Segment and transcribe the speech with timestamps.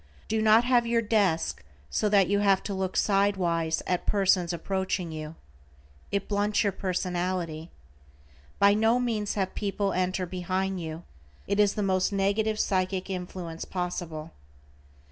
[0.27, 4.51] Do not have your desk so that you have to look side wise at persons
[4.51, 5.35] approaching you.
[6.11, 7.69] It blunts your personality.
[8.57, 11.03] By no means have people enter behind you,
[11.45, 14.31] it is the most negative psychic influence possible.